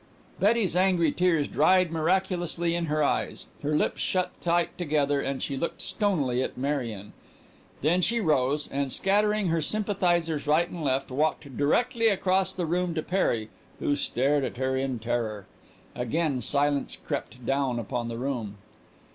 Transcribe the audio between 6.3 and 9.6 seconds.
at Marion. Then she rose and, scattering